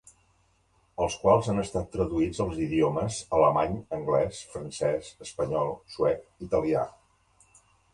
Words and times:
Els 1.03 1.17
quals 1.25 1.49
han 1.53 1.63
estat 1.65 1.91
traduïts 1.97 2.41
als 2.47 2.59
idiomes: 2.65 3.21
alemany, 3.41 3.79
anglès, 4.01 4.43
francès, 4.57 5.15
espanyol, 5.31 5.75
suec, 5.99 6.31
italià. 6.51 6.93